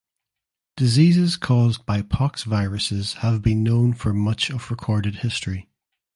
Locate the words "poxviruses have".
2.01-3.43